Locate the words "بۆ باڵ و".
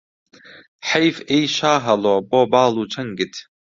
2.29-2.89